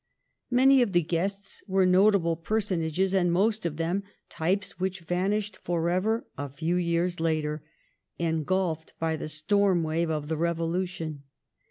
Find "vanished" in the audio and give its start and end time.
5.01-5.55